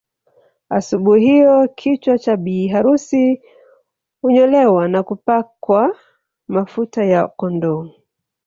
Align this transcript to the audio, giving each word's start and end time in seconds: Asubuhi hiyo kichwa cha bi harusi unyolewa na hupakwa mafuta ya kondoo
Asubuhi 0.77 1.25
hiyo 1.25 1.67
kichwa 1.67 2.19
cha 2.19 2.37
bi 2.37 2.67
harusi 2.67 3.41
unyolewa 4.23 4.87
na 4.87 4.99
hupakwa 4.99 5.97
mafuta 6.47 7.03
ya 7.05 7.27
kondoo 7.27 7.89